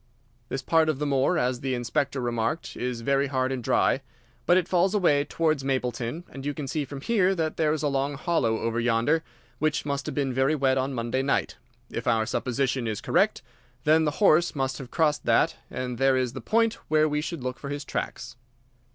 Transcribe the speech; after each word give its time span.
This 0.49 0.63
part 0.63 0.89
of 0.89 0.97
the 0.97 1.05
moor, 1.05 1.37
as 1.37 1.59
the 1.59 1.75
Inspector 1.75 2.19
remarked, 2.19 2.75
is 2.75 3.01
very 3.01 3.27
hard 3.27 3.51
and 3.51 3.63
dry. 3.63 4.01
But 4.47 4.57
it 4.57 4.67
falls 4.67 4.95
away 4.95 5.25
towards 5.25 5.63
Mapleton, 5.63 6.23
and 6.31 6.43
you 6.43 6.55
can 6.55 6.67
see 6.67 6.85
from 6.85 7.01
here 7.01 7.35
that 7.35 7.57
there 7.57 7.71
is 7.71 7.83
a 7.83 7.87
long 7.87 8.15
hollow 8.15 8.57
over 8.61 8.79
yonder, 8.79 9.21
which 9.59 9.85
must 9.85 10.07
have 10.07 10.15
been 10.15 10.33
very 10.33 10.55
wet 10.55 10.75
on 10.75 10.95
Monday 10.95 11.21
night. 11.21 11.57
If 11.91 12.07
our 12.07 12.25
supposition 12.25 12.87
is 12.87 12.99
correct, 12.99 13.43
then 13.83 14.05
the 14.05 14.17
horse 14.17 14.55
must 14.55 14.79
have 14.79 14.89
crossed 14.89 15.27
that, 15.27 15.57
and 15.69 15.99
there 15.99 16.17
is 16.17 16.33
the 16.33 16.41
point 16.41 16.79
where 16.87 17.07
we 17.07 17.21
should 17.21 17.43
look 17.43 17.59
for 17.59 17.69
his 17.69 17.85
tracks." 17.85 18.35